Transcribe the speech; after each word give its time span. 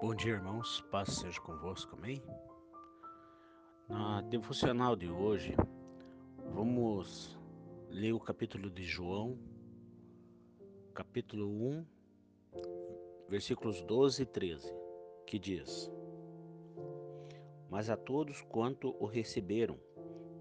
Bom 0.00 0.14
dia, 0.14 0.34
irmãos. 0.34 0.80
Paz 0.92 1.08
seja 1.08 1.40
convosco, 1.40 1.96
amém? 1.96 2.22
Na 3.88 4.20
devocional 4.20 4.94
de 4.94 5.10
hoje, 5.10 5.56
vamos 6.54 7.36
ler 7.90 8.12
o 8.12 8.20
capítulo 8.20 8.70
de 8.70 8.84
João, 8.84 9.36
capítulo 10.94 11.48
1, 11.48 11.84
versículos 13.28 13.82
12 13.82 14.22
e 14.22 14.26
13, 14.26 14.72
que 15.26 15.36
diz: 15.36 15.90
Mas 17.68 17.90
a 17.90 17.96
todos 17.96 18.40
quanto 18.42 18.94
o 19.00 19.04
receberam, 19.04 19.80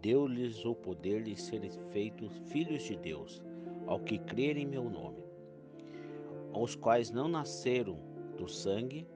deu-lhes 0.00 0.64
o 0.64 0.76
poder 0.76 1.24
de 1.24 1.34
serem 1.34 1.72
feitos 1.90 2.38
filhos 2.52 2.84
de 2.84 2.94
Deus, 2.94 3.42
ao 3.88 3.98
que 3.98 4.16
crerem 4.16 4.62
em 4.62 4.68
meu 4.68 4.88
nome, 4.88 5.24
aos 6.52 6.76
quais 6.76 7.10
não 7.10 7.26
nasceram 7.26 7.98
do 8.36 8.46
sangue, 8.46 9.08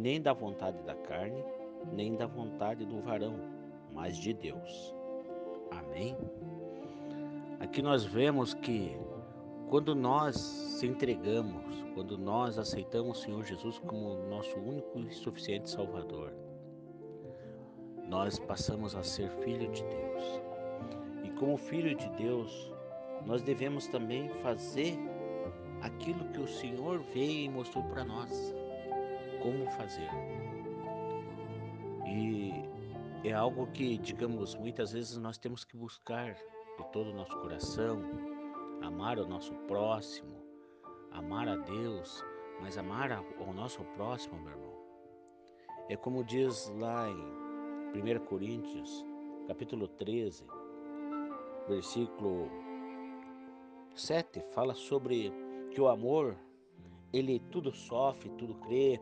nem 0.00 0.20
da 0.20 0.32
vontade 0.32 0.82
da 0.82 0.94
carne, 0.94 1.44
nem 1.92 2.16
da 2.16 2.26
vontade 2.26 2.86
do 2.86 3.00
varão, 3.00 3.36
mas 3.92 4.16
de 4.16 4.32
Deus. 4.32 4.94
Amém? 5.70 6.16
Aqui 7.60 7.82
nós 7.82 8.04
vemos 8.04 8.54
que 8.54 8.96
quando 9.68 9.94
nós 9.94 10.36
se 10.36 10.86
entregamos, 10.86 11.84
quando 11.94 12.16
nós 12.16 12.58
aceitamos 12.58 13.18
o 13.18 13.22
Senhor 13.22 13.44
Jesus 13.44 13.78
como 13.80 14.26
nosso 14.26 14.58
único 14.58 14.98
e 15.00 15.12
suficiente 15.12 15.68
Salvador, 15.68 16.32
nós 18.08 18.38
passamos 18.38 18.96
a 18.96 19.02
ser 19.02 19.28
filho 19.44 19.70
de 19.70 19.84
Deus. 19.84 20.40
E 21.24 21.30
como 21.38 21.58
filho 21.58 21.94
de 21.94 22.08
Deus, 22.10 22.72
nós 23.26 23.42
devemos 23.42 23.86
também 23.86 24.30
fazer 24.42 24.98
aquilo 25.82 26.24
que 26.30 26.40
o 26.40 26.48
Senhor 26.48 27.00
veio 27.12 27.44
e 27.44 27.48
mostrou 27.50 27.84
para 27.84 28.02
nós 28.02 28.54
como 29.42 29.66
fazer. 29.72 30.08
E 32.06 32.52
é 33.24 33.32
algo 33.32 33.66
que, 33.68 33.98
digamos, 33.98 34.54
muitas 34.54 34.92
vezes 34.92 35.16
nós 35.16 35.38
temos 35.38 35.64
que 35.64 35.76
buscar 35.76 36.34
de 36.34 36.84
todo 36.92 37.10
o 37.10 37.14
nosso 37.14 37.36
coração, 37.38 38.00
amar 38.82 39.18
o 39.18 39.26
nosso 39.26 39.54
próximo, 39.66 40.42
amar 41.10 41.48
a 41.48 41.56
Deus, 41.56 42.24
mas 42.60 42.78
amar 42.78 43.12
ao 43.12 43.52
nosso 43.52 43.84
próximo, 43.96 44.40
meu 44.40 44.52
irmão. 44.52 44.80
É 45.88 45.96
como 45.96 46.24
diz 46.24 46.72
lá 46.78 47.08
em 47.08 48.20
1 48.20 48.24
Coríntios, 48.26 49.04
capítulo 49.48 49.88
13, 49.88 50.46
versículo 51.68 52.48
7, 53.94 54.40
fala 54.52 54.74
sobre 54.74 55.32
que 55.72 55.80
o 55.80 55.88
amor 55.88 56.36
ele 57.12 57.40
tudo 57.50 57.72
sofre, 57.72 58.30
tudo 58.30 58.54
crê, 58.54 59.00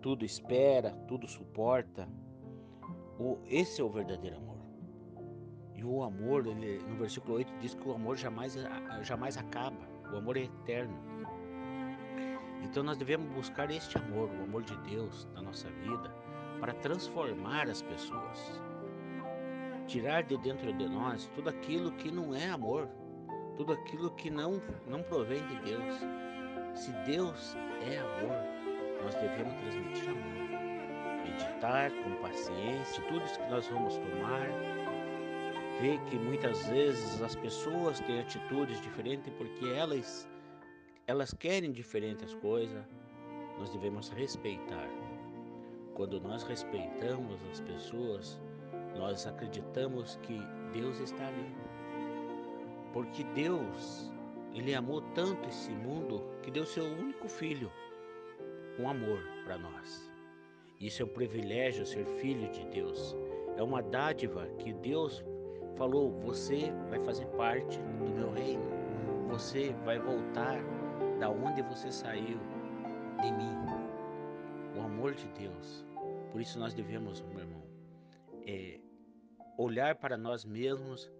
tudo 0.00 0.24
espera, 0.24 0.90
tudo 1.06 1.26
suporta. 1.26 2.08
Esse 3.46 3.80
é 3.80 3.84
o 3.84 3.90
verdadeiro 3.90 4.36
amor. 4.36 4.58
E 5.74 5.84
o 5.84 6.02
amor, 6.02 6.46
ele, 6.46 6.78
no 6.88 6.96
versículo 6.96 7.34
8, 7.34 7.52
diz 7.60 7.74
que 7.74 7.88
o 7.88 7.94
amor 7.94 8.16
jamais, 8.16 8.56
jamais 9.02 9.36
acaba. 9.36 9.76
O 10.12 10.16
amor 10.16 10.36
é 10.36 10.42
eterno. 10.42 10.96
Então 12.62 12.82
nós 12.82 12.96
devemos 12.96 13.30
buscar 13.32 13.70
este 13.70 13.96
amor, 13.98 14.28
o 14.30 14.42
amor 14.42 14.62
de 14.62 14.76
Deus 14.78 15.28
na 15.34 15.42
nossa 15.42 15.70
vida, 15.70 16.12
para 16.60 16.74
transformar 16.74 17.68
as 17.68 17.82
pessoas. 17.82 18.60
Tirar 19.86 20.22
de 20.22 20.36
dentro 20.38 20.72
de 20.72 20.88
nós 20.88 21.26
tudo 21.34 21.48
aquilo 21.48 21.92
que 21.92 22.10
não 22.10 22.34
é 22.34 22.48
amor, 22.48 22.88
tudo 23.56 23.72
aquilo 23.72 24.10
que 24.10 24.30
não, 24.30 24.60
não 24.86 25.02
provém 25.02 25.44
de 25.46 25.56
Deus. 25.62 25.94
Se 26.74 26.92
Deus 27.06 27.56
é 27.80 27.98
amor, 27.98 28.57
devemos 29.20 29.54
transmitir 29.54 30.08
amor. 30.08 30.48
Meditar 31.24 31.90
com 31.90 32.22
paciência, 32.22 33.02
tudo 33.04 33.24
isso 33.24 33.38
que 33.38 33.50
nós 33.50 33.66
vamos 33.68 33.96
tomar. 33.96 34.48
Ver 35.80 36.00
que 36.06 36.16
muitas 36.16 36.66
vezes 36.66 37.20
as 37.22 37.36
pessoas 37.36 38.00
têm 38.00 38.20
atitudes 38.20 38.80
diferentes 38.80 39.32
porque 39.34 39.66
elas, 39.66 40.28
elas 41.06 41.32
querem 41.32 41.70
diferentes 41.70 42.34
coisas. 42.34 42.84
Nós 43.58 43.70
devemos 43.70 44.08
respeitar. 44.10 44.88
Quando 45.94 46.20
nós 46.20 46.42
respeitamos 46.44 47.40
as 47.50 47.60
pessoas, 47.60 48.40
nós 48.96 49.26
acreditamos 49.26 50.16
que 50.22 50.40
Deus 50.72 50.98
está 51.00 51.26
ali. 51.26 51.52
Porque 52.92 53.24
Deus 53.34 54.10
ele 54.54 54.74
amou 54.74 55.00
tanto 55.14 55.48
esse 55.48 55.70
mundo 55.70 56.22
que 56.42 56.50
deu 56.50 56.64
seu 56.66 56.84
único 56.84 57.28
filho, 57.28 57.70
um 58.78 58.88
amor 58.88 59.22
para 59.44 59.58
nós. 59.58 60.10
Isso 60.80 61.02
é 61.02 61.04
um 61.04 61.08
privilégio 61.08 61.84
ser 61.84 62.06
filho 62.20 62.48
de 62.50 62.64
Deus. 62.66 63.16
É 63.56 63.62
uma 63.62 63.82
dádiva 63.82 64.46
que 64.58 64.72
Deus 64.72 65.24
falou: 65.76 66.12
você 66.20 66.70
vai 66.88 67.00
fazer 67.00 67.26
parte 67.28 67.78
do 67.78 68.08
meu 68.08 68.30
reino. 68.30 68.62
Você 69.28 69.72
vai 69.84 69.98
voltar 69.98 70.58
da 71.18 71.28
onde 71.28 71.62
você 71.62 71.90
saiu 71.90 72.38
de 73.20 73.32
mim. 73.32 73.56
O 74.76 74.80
amor 74.80 75.14
de 75.14 75.26
Deus. 75.28 75.84
Por 76.30 76.40
isso 76.40 76.58
nós 76.58 76.72
devemos, 76.72 77.20
meu 77.22 77.40
irmão, 77.40 77.62
é, 78.46 78.78
olhar 79.56 79.96
para 79.96 80.16
nós 80.16 80.44
mesmos 80.44 81.10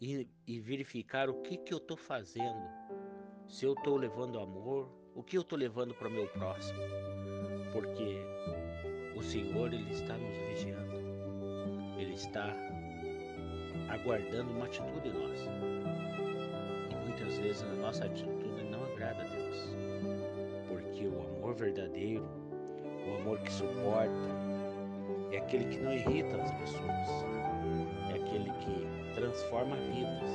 e, 0.00 0.26
e 0.46 0.60
verificar 0.60 1.28
o 1.28 1.42
que, 1.42 1.58
que 1.58 1.74
eu 1.74 1.78
estou 1.78 1.96
fazendo. 1.96 2.62
Se 3.46 3.66
eu 3.66 3.74
estou 3.74 3.96
levando 3.96 4.40
amor, 4.40 4.90
o 5.14 5.22
que 5.22 5.36
eu 5.36 5.42
estou 5.42 5.58
levando 5.58 5.94
para 5.94 6.08
o 6.08 6.10
meu 6.10 6.26
próximo. 6.28 6.78
Porque 7.72 8.18
o 9.16 9.22
Senhor 9.22 9.72
ele 9.72 9.90
está 9.92 10.16
nos 10.16 10.36
vigiando. 10.48 10.92
Ele 11.98 12.14
está 12.14 12.54
aguardando 13.88 14.52
uma 14.52 14.66
atitude 14.66 15.10
nossa. 15.10 15.50
E 16.90 16.94
muitas 17.06 17.38
vezes 17.38 17.62
a 17.62 17.74
nossa 17.74 18.04
atitude 18.04 18.62
não 18.70 18.84
agrada 18.84 19.22
a 19.22 19.26
Deus. 19.26 19.74
Porque 20.68 21.06
o 21.06 21.22
amor 21.36 21.54
verdadeiro, 21.54 22.28
o 23.06 23.20
amor 23.20 23.38
que 23.40 23.52
suporta, 23.52 24.12
é 25.30 25.38
aquele 25.38 25.64
que 25.66 25.78
não 25.78 25.92
irrita 25.92 26.36
as 26.36 26.50
pessoas 26.52 27.42
aquele 28.32 28.50
que 28.60 29.14
transforma 29.14 29.76
vidas, 29.76 30.30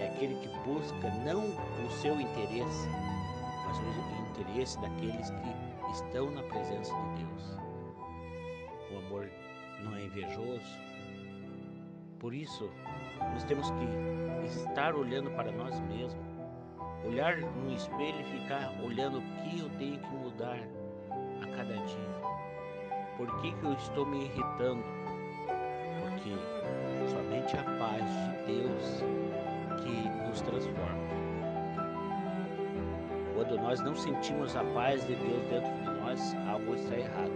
é 0.00 0.06
aquele 0.06 0.34
que 0.36 0.48
busca 0.60 1.10
não 1.24 1.44
o 1.44 1.90
seu 2.00 2.18
interesse, 2.20 2.88
mas 3.68 3.78
o 3.78 4.30
interesse 4.30 4.80
daqueles 4.80 5.30
que 5.30 5.92
estão 5.92 6.30
na 6.30 6.42
presença 6.42 6.94
de 6.94 7.24
Deus. 7.24 7.58
O 8.90 8.98
amor 8.98 9.30
não 9.84 9.94
é 9.94 10.04
invejoso. 10.04 10.78
Por 12.18 12.32
isso, 12.32 12.70
nós 13.20 13.44
temos 13.44 13.70
que 13.70 14.46
estar 14.46 14.94
olhando 14.94 15.30
para 15.32 15.52
nós 15.52 15.78
mesmos, 15.80 16.26
olhar 17.06 17.36
no 17.36 17.72
espelho 17.72 18.20
e 18.20 18.40
ficar 18.40 18.72
olhando 18.82 19.18
o 19.18 19.22
que 19.42 19.60
eu 19.60 19.70
tenho 19.78 20.00
que 20.00 20.16
mudar 20.16 20.58
a 21.42 21.56
cada 21.56 21.74
dia. 21.74 22.18
Por 23.16 23.40
que, 23.40 23.52
que 23.52 23.64
eu 23.64 23.72
estou 23.74 24.06
me 24.06 24.24
irritando? 24.24 24.82
Porque 26.00 26.34
somente 27.08 27.56
a 27.56 27.64
paz 27.78 28.04
de 28.46 28.52
Deus 28.52 29.02
que 29.82 30.08
nos 30.26 30.40
transforma. 30.40 30.77
Quando 33.38 33.56
nós 33.56 33.80
não 33.80 33.94
sentimos 33.94 34.56
a 34.56 34.64
paz 34.74 35.06
de 35.06 35.14
Deus 35.14 35.46
dentro 35.46 35.72
de 35.72 36.00
nós, 36.00 36.34
algo 36.48 36.74
está 36.74 36.96
errado. 36.96 37.30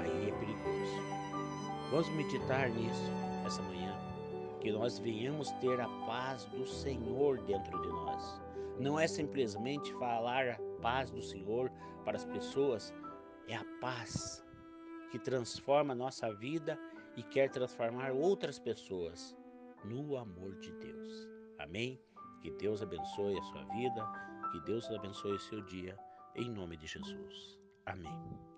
Aí 0.00 0.28
é 0.28 0.32
perigoso. 0.32 1.00
Vamos 1.92 2.08
meditar 2.08 2.68
nisso 2.70 3.12
essa 3.46 3.62
manhã. 3.62 3.96
Que 4.60 4.72
nós 4.72 4.98
venhamos 4.98 5.52
ter 5.60 5.80
a 5.80 5.86
paz 6.08 6.46
do 6.46 6.66
Senhor 6.66 7.38
dentro 7.42 7.80
de 7.82 7.88
nós. 7.88 8.42
Não 8.80 8.98
é 8.98 9.06
simplesmente 9.06 9.92
falar 9.92 10.48
a 10.48 10.58
paz 10.82 11.08
do 11.08 11.22
Senhor 11.22 11.70
para 12.04 12.16
as 12.16 12.24
pessoas, 12.24 12.92
é 13.46 13.54
a 13.54 13.64
paz 13.80 14.44
que 15.12 15.20
transforma 15.20 15.92
a 15.92 15.96
nossa 15.96 16.34
vida 16.34 16.76
e 17.16 17.22
quer 17.22 17.48
transformar 17.48 18.10
outras 18.10 18.58
pessoas 18.58 19.36
no 19.84 20.16
amor 20.16 20.58
de 20.58 20.72
Deus. 20.72 21.28
Amém? 21.60 22.00
Que 22.42 22.50
Deus 22.50 22.82
abençoe 22.82 23.38
a 23.38 23.42
sua 23.44 23.64
vida, 23.66 24.33
que 24.54 24.60
Deus 24.60 24.88
abençoe 24.92 25.32
o 25.32 25.38
seu 25.40 25.60
dia, 25.62 25.98
em 26.36 26.48
nome 26.48 26.76
de 26.76 26.86
Jesus. 26.86 27.58
Amém. 27.86 28.53